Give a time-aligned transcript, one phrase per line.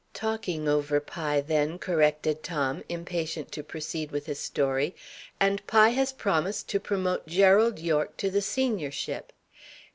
[0.15, 4.95] "Talking over Pye, then," corrected Tom, impatient to proceed with his story;
[5.39, 9.31] "and Pye has promised to promote Gerald Yorke to the seniorship.